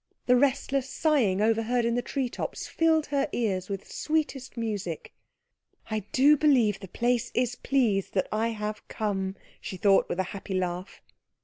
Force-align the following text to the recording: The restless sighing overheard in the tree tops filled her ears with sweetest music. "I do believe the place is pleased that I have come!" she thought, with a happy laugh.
The 0.25 0.35
restless 0.35 0.89
sighing 0.89 1.41
overheard 1.41 1.85
in 1.85 1.93
the 1.93 2.01
tree 2.01 2.27
tops 2.27 2.65
filled 2.65 3.05
her 3.13 3.29
ears 3.31 3.69
with 3.69 3.91
sweetest 3.91 4.57
music. 4.57 5.13
"I 5.91 5.99
do 6.11 6.35
believe 6.35 6.79
the 6.79 6.87
place 6.87 7.29
is 7.35 7.53
pleased 7.53 8.15
that 8.15 8.27
I 8.31 8.47
have 8.47 8.87
come!" 8.87 9.35
she 9.61 9.77
thought, 9.77 10.09
with 10.09 10.17
a 10.19 10.23
happy 10.33 10.55
laugh. 10.55 11.03